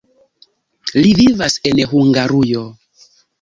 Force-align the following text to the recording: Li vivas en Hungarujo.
Li 1.01 1.11
vivas 1.19 1.59
en 1.73 1.83
Hungarujo. 1.93 2.65